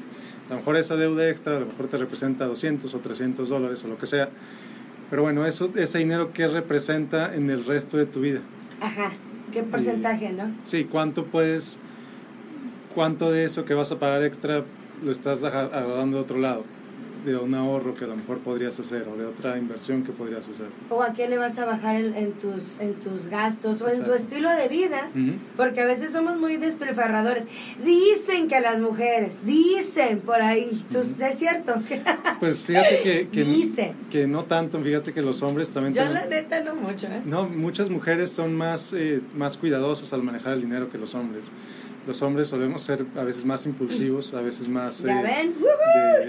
A 0.48 0.50
lo 0.50 0.56
mejor 0.56 0.76
esa 0.76 0.96
deuda 0.96 1.28
extra, 1.28 1.56
a 1.56 1.60
lo 1.60 1.66
mejor 1.66 1.88
te 1.88 1.98
representa 1.98 2.46
200 2.46 2.94
o 2.94 2.98
300 2.98 3.48
dólares 3.48 3.82
o 3.84 3.88
lo 3.88 3.98
que 3.98 4.06
sea. 4.06 4.30
Pero 5.10 5.22
bueno, 5.22 5.46
eso, 5.46 5.70
ese 5.76 5.98
dinero, 5.98 6.32
¿qué 6.32 6.48
representa 6.48 7.34
en 7.34 7.50
el 7.50 7.64
resto 7.64 7.96
de 7.96 8.06
tu 8.06 8.20
vida? 8.20 8.40
Ajá, 8.80 9.12
¿qué 9.52 9.62
porcentaje, 9.62 10.32
no? 10.32 10.52
Sí, 10.62 10.84
¿cuánto 10.84 11.26
puedes, 11.26 11.78
cuánto 12.94 13.30
de 13.30 13.44
eso 13.44 13.64
que 13.64 13.74
vas 13.74 13.90
a 13.92 13.98
pagar 13.98 14.22
extra 14.22 14.64
lo 15.04 15.10
estás 15.10 15.42
agarrando 15.44 16.16
de 16.16 16.22
otro 16.22 16.38
lado, 16.38 16.64
de 17.26 17.36
un 17.36 17.54
ahorro 17.54 17.94
que 17.96 18.04
a 18.04 18.08
lo 18.08 18.14
mejor 18.14 18.38
podrías 18.38 18.78
hacer 18.78 19.08
o 19.08 19.16
de 19.16 19.26
otra 19.26 19.58
inversión 19.58 20.04
que 20.04 20.12
podrías 20.12 20.48
hacer. 20.48 20.68
O 20.90 21.02
a 21.02 21.12
qué 21.12 21.28
le 21.28 21.38
vas 21.38 21.58
a 21.58 21.64
bajar 21.64 21.96
en, 21.96 22.32
tus, 22.34 22.78
en 22.78 22.94
tus 22.94 23.26
gastos 23.26 23.82
o 23.82 23.88
en 23.88 24.04
tu 24.04 24.12
estilo 24.12 24.48
de 24.50 24.68
vida, 24.68 25.10
porque 25.56 25.80
a 25.80 25.86
veces 25.86 26.12
somos 26.12 26.38
muy 26.38 26.56
despilfarradores. 26.56 27.46
Dicen 27.84 28.46
que 28.46 28.60
las 28.60 28.78
mujeres, 28.78 29.40
dicen 29.44 30.20
por 30.20 30.40
ahí, 30.40 30.86
¿es 30.94 31.38
cierto? 31.38 31.74
pues 32.40 32.64
fíjate 32.64 33.00
que, 33.02 33.28
que, 33.28 33.94
que, 34.08 34.26
no 34.28 34.44
tanto, 34.44 34.80
fíjate 34.80 35.12
que 35.12 35.20
los 35.20 35.42
hombres 35.42 35.70
también... 35.70 35.94
Yo 35.94 36.04
la 36.04 36.26
neta 36.26 36.62
no 36.62 36.76
mucho. 36.76 37.08
¿eh? 37.08 37.22
No, 37.24 37.48
muchas 37.48 37.90
mujeres 37.90 38.30
son 38.30 38.54
más, 38.54 38.92
eh, 38.92 39.20
más 39.34 39.56
cuidadosas 39.56 40.12
al 40.12 40.22
manejar 40.22 40.54
el 40.54 40.60
dinero 40.60 40.88
que 40.88 40.98
los 40.98 41.14
hombres 41.16 41.50
los 42.06 42.22
hombres 42.22 42.48
solemos 42.48 42.82
ser 42.82 43.04
a 43.16 43.24
veces 43.24 43.44
más 43.44 43.66
impulsivos, 43.66 44.32
a 44.34 44.40
veces 44.40 44.68
más 44.68 45.02
¿Ya 45.02 45.20
eh, 45.20 45.52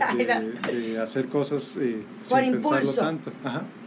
ven? 0.07 0.17
De, 0.17 0.99
hacer 1.01 1.27
cosas 1.27 1.77
eh, 1.79 2.03
sin 2.19 2.51
pensarlo 2.51 2.93
tanto. 2.93 3.31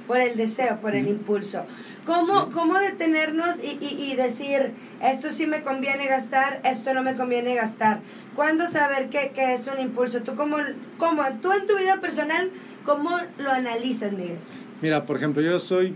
Por 0.06 0.18
el 0.18 0.36
deseo, 0.36 0.80
por 0.80 0.94
el 0.94 1.06
impulso. 1.08 1.64
¿Cómo, 2.06 2.50
¿Cómo 2.50 2.78
detenernos 2.78 3.56
y, 3.62 3.78
y, 3.84 4.10
y, 4.10 4.16
decir, 4.16 4.72
esto 5.02 5.30
sí 5.30 5.46
me 5.46 5.62
conviene 5.62 6.06
gastar, 6.06 6.60
esto 6.64 6.94
no 6.94 7.02
me 7.02 7.14
conviene 7.14 7.54
gastar? 7.54 8.00
¿Cuándo 8.34 8.66
saber 8.66 9.08
qué, 9.08 9.32
qué 9.34 9.54
es 9.54 9.68
un 9.68 9.80
impulso? 9.80 10.22
¿Tú, 10.22 10.34
cómo, 10.34 10.56
cómo, 10.98 11.22
tú 11.40 11.52
en 11.52 11.66
tu 11.66 11.76
vida 11.76 12.00
personal, 12.00 12.50
cómo 12.84 13.10
lo 13.38 13.52
analizas, 13.52 14.12
Miguel? 14.12 14.38
Mira, 14.80 15.06
por 15.06 15.16
ejemplo, 15.16 15.42
yo 15.42 15.60
soy, 15.60 15.94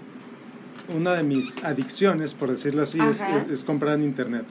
una 0.94 1.14
de 1.14 1.22
mis 1.22 1.64
adicciones, 1.64 2.34
por 2.34 2.50
decirlo 2.50 2.82
así, 2.82 3.00
es, 3.00 3.22
es 3.50 3.64
comprar 3.64 3.94
en 3.96 4.04
Internet. 4.04 4.44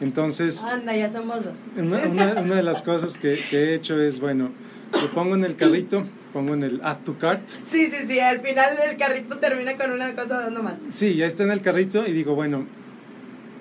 Entonces... 0.00 0.64
Anda, 0.64 0.94
ya 0.94 1.08
somos 1.08 1.44
dos. 1.44 1.54
Una, 1.76 2.54
de 2.56 2.62
las 2.62 2.82
cosas 2.82 3.16
que, 3.16 3.38
he 3.52 3.74
hecho 3.74 4.00
es, 4.00 4.20
bueno, 4.20 4.50
lo 4.92 5.10
pongo 5.10 5.34
en 5.34 5.44
el 5.44 5.56
carrito, 5.56 6.06
pongo 6.32 6.54
en 6.54 6.62
el 6.62 6.80
add 6.82 6.98
to 6.98 7.18
cart. 7.18 7.40
Sí, 7.48 7.90
sí, 7.90 8.06
sí, 8.06 8.20
al 8.20 8.40
final 8.40 8.70
el 8.90 8.96
carrito 8.96 9.38
termina 9.38 9.74
con 9.76 9.92
una 9.92 10.14
cosa 10.14 10.40
dando 10.40 10.62
más. 10.62 10.80
Sí, 10.90 11.14
ya 11.14 11.26
está 11.26 11.44
en 11.44 11.50
el 11.50 11.62
carrito 11.62 12.06
y 12.06 12.12
digo, 12.12 12.34
bueno, 12.34 12.66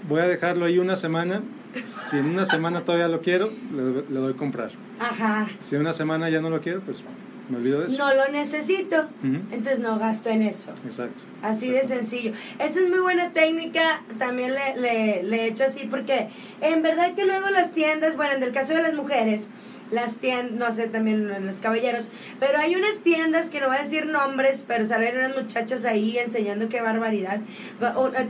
voy 0.10 0.22
a 0.22 0.27
dejarlo 0.27 0.65
ahí 0.65 0.80
una 0.80 0.96
semana. 0.96 1.42
Si 1.89 2.18
en 2.18 2.25
una 2.25 2.46
semana 2.46 2.82
todavía 2.82 3.08
lo 3.08 3.22
quiero, 3.22 3.51
le, 3.74 4.04
le 4.10 4.20
doy 4.20 4.34
a 4.34 4.38
comprar. 4.38 4.72
Ajá. 5.00 5.48
Si 5.60 5.75
en 5.75 5.82
una 5.82 5.94
semana 5.94 6.30
ya 6.30 6.42
no 6.42 6.50
lo 6.50 6.62
quiero, 6.62 6.82
pues 6.82 7.04
me 7.50 7.58
olvido 7.58 7.82
de 7.82 7.88
eso. 7.88 7.98
No 7.98 8.14
lo 8.14 8.28
necesito, 8.32 9.08
entonces 9.24 9.80
no 9.80 9.98
gasto 10.00 10.30
en 10.30 10.42
eso. 10.42 10.72
Exacto. 10.86 11.24
Así 11.42 11.70
de 11.70 11.84
sencillo. 11.84 12.32
Esa 12.60 12.80
es 12.80 12.90
muy 12.90 13.00
buena 13.00 13.32
técnica, 13.32 14.04
también 14.18 14.54
le, 14.54 14.82
le, 14.82 15.24
le 15.24 15.44
he 15.44 15.48
hecho 15.48 15.64
así, 15.64 15.88
porque 15.90 16.30
en 16.62 16.82
verdad 16.82 17.14
que 17.14 17.25
luego 17.25 17.50
las 17.50 17.72
tiendas, 17.72 18.16
bueno, 18.16 18.34
en 18.34 18.44
el 18.44 18.52
caso 18.52 18.74
de 18.74 18.82
las 18.82 18.94
mujeres, 18.94 19.48
las 19.92 20.18
tiendas, 20.18 20.51
no 20.54 20.75
sé, 20.75 20.88
también 20.88 21.46
los 21.46 21.58
caballeros, 21.58 22.10
pero 22.39 22.58
hay 22.60 22.75
unas 22.75 23.00
tiendas 23.00 23.50
que 23.50 23.60
no 23.60 23.68
voy 23.68 23.77
a 23.77 23.84
decir 23.84 24.08
nombres, 24.08 24.63
pero 24.68 24.86
salen 24.86 25.18
unas 25.18 25.36
muchachas 25.36 25.86
ahí 25.86 26.18
enseñando 26.18 26.70
qué 26.70 26.82
barbaridad. 26.82 27.39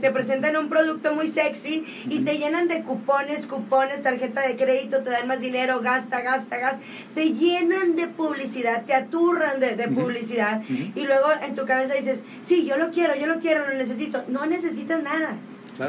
Te 0.00 0.10
presentan 0.10 0.56
un 0.56 0.68
producto 0.68 1.14
muy 1.14 1.28
sexy 1.28 1.84
y 2.08 2.20
te 2.20 2.38
llenan 2.38 2.68
de 2.68 2.82
cupones, 2.82 3.46
cupones, 3.46 4.02
tarjeta 4.02 4.46
de 4.46 4.56
crédito, 4.56 5.02
te 5.02 5.10
dan 5.10 5.26
más 5.26 5.40
dinero, 5.40 5.80
gasta, 5.80 6.20
gasta, 6.20 6.58
gasta. 6.58 6.80
Te 7.14 7.32
llenan 7.32 7.96
de 7.96 8.08
publicidad, 8.08 8.84
te 8.84 8.94
aturran 8.94 9.60
de, 9.60 9.86
publicidad 9.86 10.62
y 10.68 11.04
luego 11.04 11.26
en 11.46 11.54
tu 11.54 11.64
cabeza 11.64 11.94
dices, 11.94 12.22
sí, 12.42 12.66
yo 12.66 12.76
lo 12.76 12.90
quiero, 12.90 13.14
yo 13.14 13.26
lo 13.26 13.38
quiero, 13.40 13.68
lo 13.68 13.74
necesito. 13.74 14.24
No 14.28 14.46
necesitas 14.46 15.02
nada. 15.02 15.36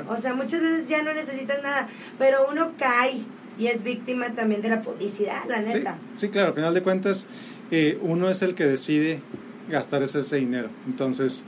O 0.09 0.17
sea, 0.17 0.33
muchas 0.33 0.61
veces 0.61 0.87
ya 0.87 1.01
no 1.01 1.13
necesitas 1.13 1.61
nada, 1.63 1.87
pero 2.19 2.47
uno 2.51 2.73
cae 2.77 3.21
y 3.57 3.67
es 3.67 3.83
víctima 3.83 4.33
también 4.35 4.61
de 4.61 4.69
la 4.69 4.81
publicidad, 4.81 5.43
la 5.49 5.61
neta. 5.61 5.97
Sí, 6.15 6.29
claro, 6.29 6.49
al 6.49 6.53
final 6.53 6.73
de 6.73 6.83
cuentas 6.83 7.27
eh, 7.71 7.97
uno 8.01 8.29
es 8.29 8.41
el 8.41 8.55
que 8.55 8.65
decide 8.65 9.21
gastar 9.69 10.03
ese, 10.03 10.35
dinero. 10.37 10.69
Entonces, 10.87 11.43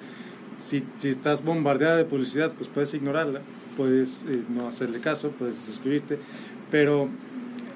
si, 0.55 0.83
si, 0.97 1.09
estás 1.09 1.43
bombardeada 1.43 1.97
de 1.97 2.05
publicidad, 2.05 2.51
pues 2.53 2.67
puedes 2.67 2.93
ignorarla, 2.93 3.41
puedes 3.77 4.25
eh, 4.27 4.41
no 4.49 4.67
hacerle 4.67 4.99
caso, 4.99 5.31
puedes 5.31 5.55
suscribirte, 5.55 6.19
pero 6.71 7.09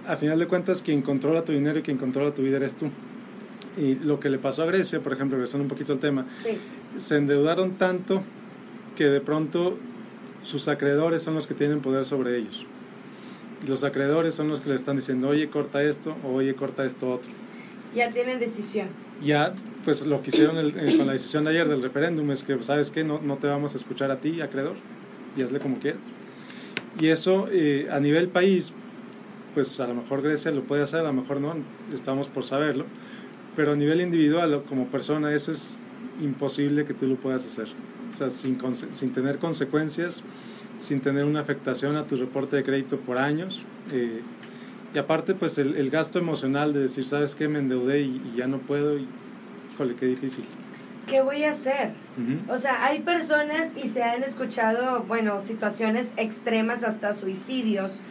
al 0.07 0.17
final 0.17 0.39
de 0.39 0.47
cuentas 0.47 0.81
quien 0.81 1.01
controla 1.01 1.45
tu 1.45 1.53
dinero 1.53 1.79
y 1.79 1.81
quien 1.81 1.97
controla 1.97 2.33
tu 2.33 2.41
vida 2.41 2.57
eres 2.57 2.75
tú. 2.75 2.89
Y 3.77 3.95
lo 3.95 4.19
que 4.19 4.29
le 4.29 4.37
pasó 4.37 4.63
a 4.63 4.65
Grecia, 4.65 5.01
por 5.01 5.13
ejemplo, 5.13 5.37
regresando 5.37 5.63
un 5.63 5.69
poquito 5.69 5.93
al 5.93 5.99
tema, 5.99 6.27
se 6.97 7.15
endeudaron 7.15 7.77
tanto 7.77 8.23
que 8.95 9.05
de 9.05 9.21
pronto 9.21 9.77
sus 10.43 10.67
acreedores 10.67 11.23
son 11.23 11.33
los 11.33 11.47
que 11.47 11.55
tienen 11.55 11.81
poder 11.81 12.05
sobre 12.05 12.37
ellos 12.37 12.67
los 13.67 13.83
acreedores 13.83 14.35
son 14.35 14.49
los 14.49 14.61
que 14.61 14.69
le 14.69 14.75
están 14.75 14.95
diciendo, 14.95 15.29
oye, 15.29 15.49
corta 15.49 15.83
esto, 15.83 16.15
o 16.23 16.33
oye, 16.33 16.55
corta 16.55 16.85
esto 16.85 17.09
otro. 17.11 17.31
Ya 17.95 18.09
tienen 18.09 18.39
decisión. 18.39 18.87
Ya, 19.23 19.53
pues 19.85 20.05
lo 20.05 20.21
que 20.21 20.29
hicieron 20.29 20.57
eh, 20.57 20.97
con 20.97 21.07
la 21.07 21.13
decisión 21.13 21.43
de 21.43 21.51
ayer 21.51 21.67
del 21.67 21.81
referéndum 21.81 22.29
es 22.31 22.43
que, 22.43 22.61
¿sabes 22.63 22.91
qué? 22.91 23.03
No, 23.03 23.19
no 23.21 23.37
te 23.37 23.47
vamos 23.47 23.73
a 23.73 23.77
escuchar 23.77 24.11
a 24.11 24.19
ti, 24.19 24.41
acreedor, 24.41 24.75
y 25.37 25.41
hazle 25.41 25.59
como 25.59 25.79
quieras. 25.79 26.03
Y 26.99 27.07
eso 27.07 27.47
eh, 27.51 27.87
a 27.91 27.99
nivel 27.99 28.29
país, 28.29 28.73
pues 29.53 29.79
a 29.79 29.87
lo 29.87 29.95
mejor 29.95 30.21
Grecia 30.21 30.51
lo 30.51 30.63
puede 30.63 30.83
hacer, 30.83 31.01
a 31.01 31.03
lo 31.03 31.13
mejor 31.13 31.39
no, 31.39 31.55
estamos 31.93 32.27
por 32.27 32.45
saberlo, 32.45 32.85
pero 33.55 33.73
a 33.73 33.75
nivel 33.75 34.01
individual, 34.01 34.63
como 34.67 34.87
persona, 34.89 35.33
eso 35.33 35.51
es 35.51 35.79
imposible 36.21 36.85
que 36.85 36.93
tú 36.93 37.07
lo 37.07 37.15
puedas 37.15 37.45
hacer. 37.45 37.67
O 38.11 38.15
sea, 38.15 38.29
sin, 38.29 38.59
sin 38.91 39.13
tener 39.13 39.39
consecuencias 39.39 40.23
sin 40.77 41.01
tener 41.01 41.25
una 41.25 41.39
afectación 41.39 41.95
a 41.95 42.07
tu 42.07 42.15
reporte 42.15 42.55
de 42.55 42.63
crédito 42.63 42.99
por 42.99 43.17
años. 43.17 43.65
Eh, 43.91 44.21
y 44.93 44.97
aparte, 44.97 45.33
pues 45.33 45.57
el, 45.57 45.89
gasto 45.89 46.19
emocional 46.19 46.73
de 46.73 46.81
decir, 46.81 47.05
¿sabes 47.05 47.35
qué? 47.35 47.47
Me 47.47 47.59
endeudé 47.59 48.01
y, 48.01 48.33
ya 48.35 48.47
no 48.47 48.59
puedo. 48.59 48.97
Y, 48.97 49.07
híjole, 49.73 49.95
qué 49.95 50.05
difícil. 50.05 50.45
¿Qué 51.07 51.21
voy 51.21 51.43
a 51.43 51.51
hacer? 51.51 51.91
O 52.47 52.57
sea, 52.57 52.85
hay 52.85 52.99
personas 52.99 53.73
y 53.75 53.89
se 53.89 54.03
han 54.03 54.23
escuchado, 54.23 55.03
bueno, 55.03 55.41
situaciones 55.41 56.13
extremas 56.15 56.83
hasta 56.83 57.13
suicidios 57.13 58.01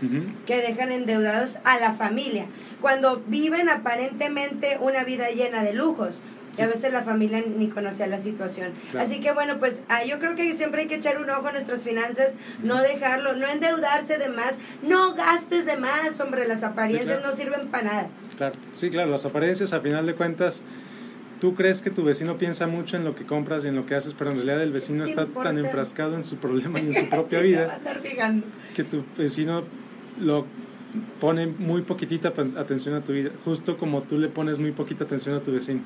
que 0.47 0.57
dejan 0.57 0.93
endeudados 0.93 1.57
a 1.65 1.79
la 1.79 1.95
familia, 1.95 2.49
cuando 2.83 3.23
viven 3.27 3.71
aparentemente 3.71 4.77
una 4.79 5.05
vida 5.05 5.31
llena 5.31 5.63
de 5.63 5.73
lujos. 5.73 6.21
Y 6.57 6.63
a 6.63 6.67
veces 6.67 6.93
la 6.93 7.03
familia 7.03 7.43
ni 7.57 7.69
conocía 7.69 8.07
la 8.07 8.19
situación. 8.19 8.73
Así 8.99 9.21
que 9.21 9.33
bueno, 9.33 9.59
pues 9.59 9.83
ah, 9.89 10.05
yo 10.05 10.19
creo 10.19 10.37
que 10.37 10.53
siempre 10.55 10.83
hay 10.83 10.87
que 10.87 10.97
echar 10.97 11.21
un 11.21 11.31
ojo 11.31 11.49
a 11.49 11.53
nuestras 11.53 11.83
finanzas, 11.83 12.35
no 12.63 12.81
dejarlo, 12.83 13.35
no 13.35 13.49
endeudarse 13.49 14.19
de 14.19 14.29
más, 14.29 14.59
no 14.83 15.15
gastes 15.15 15.65
de 15.65 15.77
más, 15.79 16.21
hombre, 16.21 16.47
las 16.47 16.63
apariencias 16.63 17.23
no 17.23 17.33
sirven 17.33 17.69
para 17.69 17.85
nada. 17.85 18.11
Claro, 18.37 18.57
sí, 18.73 18.91
claro, 18.91 19.11
las 19.11 19.25
apariencias 19.25 19.73
a 19.73 19.81
final 19.81 20.05
de 20.05 20.15
cuentas, 20.15 20.63
tú 21.41 21.55
crees 21.55 21.81
que 21.81 21.91
tu 21.91 22.05
vecino 22.05 22.37
piensa 22.37 22.67
mucho 22.67 22.97
en 22.97 23.05
lo 23.05 23.15
que 23.15 23.25
compras 23.25 23.65
y 23.65 23.69
en 23.69 23.77
lo 23.77 23.87
que 23.87 23.95
haces, 23.95 24.15
pero 24.15 24.31
en 24.31 24.37
realidad 24.37 24.63
el 24.63 24.73
vecino 24.73 25.05
está 25.05 25.27
tan 25.27 25.57
enfrascado 25.57 26.15
en 26.15 26.23
su 26.23 26.37
problema 26.37 26.81
y 26.81 26.89
en 26.89 26.95
su 26.95 27.09
propia 27.11 27.41
vida 27.41 27.81
que 28.75 28.85
tu 28.85 29.05
vecino 29.17 29.65
lo 30.21 30.47
pone 31.19 31.47
muy 31.47 31.81
poquitita 31.83 32.35
atención 32.59 32.95
a 32.95 33.03
tu 33.03 33.13
vida, 33.13 33.31
justo 33.45 33.79
como 33.79 34.03
tú 34.03 34.19
le 34.19 34.29
pones 34.29 34.59
muy 34.59 34.73
poquita 34.73 35.05
atención 35.05 35.35
a 35.35 35.43
tu 35.43 35.53
vecino 35.53 35.81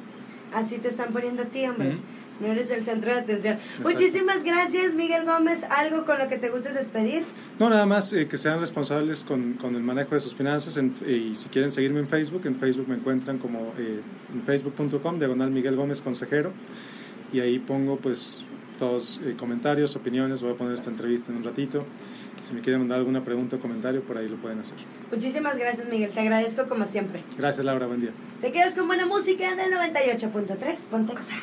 así 0.52 0.78
te 0.78 0.88
están 0.88 1.12
poniendo 1.12 1.42
a 1.42 1.46
ti, 1.46 1.66
hombre. 1.66 1.98
No 2.40 2.48
eres 2.48 2.70
el 2.70 2.84
centro 2.84 3.12
de 3.12 3.20
atención. 3.20 3.58
Muchísimas 3.82 4.44
gracias, 4.44 4.94
Miguel 4.94 5.24
Gómez. 5.24 5.64
¿Algo 5.70 6.04
con 6.04 6.18
lo 6.18 6.28
que 6.28 6.36
te 6.36 6.50
guste 6.50 6.72
despedir? 6.72 7.24
No, 7.58 7.70
nada 7.70 7.86
más 7.86 8.12
eh, 8.12 8.28
que 8.28 8.36
sean 8.36 8.60
responsables 8.60 9.24
con, 9.24 9.54
con, 9.54 9.74
el 9.74 9.82
manejo 9.82 10.14
de 10.14 10.20
sus 10.20 10.34
finanzas. 10.34 10.76
y 11.06 11.34
si 11.34 11.48
quieren 11.48 11.70
seguirme 11.70 12.00
en 12.00 12.08
Facebook, 12.08 12.42
en 12.44 12.56
Facebook 12.56 12.88
me 12.88 12.96
encuentran 12.96 13.38
como 13.38 13.72
eh, 13.78 14.02
en 14.34 14.42
facebook.com, 14.42 15.18
diagonal 15.18 15.50
Miguel 15.50 15.76
Gómez 15.76 16.02
Consejero. 16.02 16.52
Y 17.32 17.40
ahí 17.40 17.58
pongo 17.58 17.96
pues 17.96 18.44
todos 18.78 19.20
eh, 19.24 19.34
comentarios, 19.38 19.96
opiniones. 19.96 20.42
Voy 20.42 20.52
a 20.52 20.56
poner 20.56 20.74
esta 20.74 20.90
entrevista 20.90 21.32
en 21.32 21.38
un 21.38 21.44
ratito. 21.44 21.86
Si 22.40 22.52
me 22.52 22.60
quieren 22.60 22.80
mandar 22.80 22.98
alguna 22.98 23.24
pregunta 23.24 23.56
o 23.56 23.60
comentario, 23.60 24.02
por 24.02 24.18
ahí 24.18 24.28
lo 24.28 24.36
pueden 24.36 24.60
hacer. 24.60 24.76
Muchísimas 25.10 25.58
gracias, 25.58 25.88
Miguel. 25.88 26.12
Te 26.12 26.20
agradezco 26.20 26.68
como 26.68 26.86
siempre. 26.86 27.22
Gracias, 27.36 27.64
Laura. 27.64 27.86
Buen 27.86 28.00
día. 28.00 28.10
Te 28.40 28.52
quedas 28.52 28.74
con 28.74 28.86
buena 28.86 29.06
música 29.06 29.54
del 29.54 29.72
98.3 29.72 30.84
Pontexa. 30.86 31.34